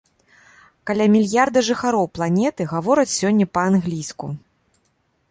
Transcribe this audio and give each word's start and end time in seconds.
Каля 0.89 1.05
мільярда 1.15 1.59
жыхароў 1.67 2.05
планеты 2.19 2.61
гавораць 2.71 3.11
сёння 3.19 3.45
па-англійску! 3.59 4.25